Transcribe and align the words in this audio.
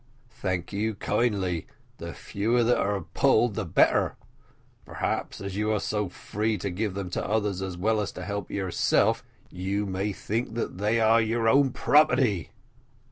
"Thank 0.31 0.73
you 0.73 0.95
kindly 0.95 1.67
the 1.99 2.11
fewer 2.11 2.63
that 2.63 2.79
are 2.79 3.01
pulled 3.01 3.53
the 3.53 3.65
better; 3.65 4.15
perhaps, 4.83 5.39
as 5.39 5.55
you 5.55 5.71
are 5.71 5.79
so 5.79 6.09
free 6.09 6.57
to 6.57 6.71
give 6.71 6.95
them 6.95 7.11
to 7.11 7.23
others 7.23 7.61
as 7.61 7.77
well 7.77 8.01
as 8.01 8.11
to 8.13 8.23
help 8.25 8.49
yourself, 8.49 9.23
you 9.51 9.85
may 9.85 10.11
think 10.11 10.55
that 10.55 10.79
they 10.79 10.99
are 10.99 11.21
your 11.21 11.47
own 11.47 11.69
property!" 11.69 12.49